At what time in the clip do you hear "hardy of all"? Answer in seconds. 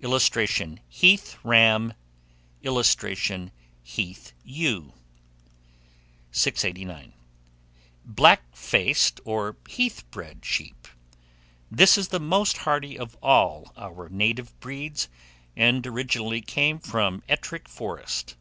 12.64-13.70